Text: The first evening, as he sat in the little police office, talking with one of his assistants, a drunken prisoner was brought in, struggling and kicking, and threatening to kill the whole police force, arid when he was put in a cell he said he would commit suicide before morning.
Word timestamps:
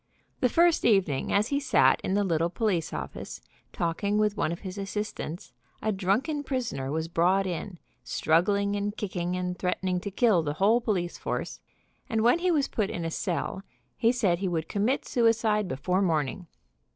The 0.39 0.49
first 0.49 0.83
evening, 0.83 1.31
as 1.31 1.49
he 1.49 1.59
sat 1.59 2.01
in 2.01 2.15
the 2.15 2.23
little 2.23 2.49
police 2.49 2.91
office, 2.91 3.39
talking 3.71 4.17
with 4.17 4.35
one 4.35 4.51
of 4.51 4.61
his 4.61 4.79
assistants, 4.79 5.53
a 5.79 5.91
drunken 5.91 6.41
prisoner 6.43 6.89
was 6.91 7.07
brought 7.07 7.45
in, 7.45 7.77
struggling 8.03 8.75
and 8.75 8.97
kicking, 8.97 9.37
and 9.37 9.59
threatening 9.59 9.99
to 9.99 10.09
kill 10.09 10.41
the 10.41 10.53
whole 10.53 10.81
police 10.81 11.19
force, 11.19 11.59
arid 12.09 12.21
when 12.21 12.39
he 12.39 12.49
was 12.49 12.67
put 12.67 12.89
in 12.89 13.05
a 13.05 13.11
cell 13.11 13.61
he 13.95 14.11
said 14.11 14.39
he 14.39 14.47
would 14.47 14.67
commit 14.67 15.05
suicide 15.05 15.67
before 15.67 16.01
morning. 16.01 16.47